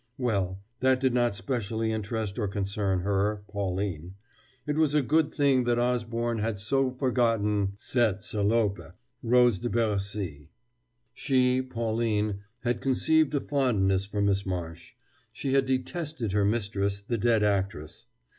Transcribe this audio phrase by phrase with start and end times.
[0.17, 4.15] Well, that did not specially interest or concern her, Pauline.
[4.65, 9.69] It was a good thing that Osborne had so soon forgotten cette salope, Rose de
[9.69, 10.49] Bercy.
[11.13, 14.95] She, Pauline, had conceived a fondness for Miss Marsh;
[15.31, 18.07] she had detested her mistress, the dead actress.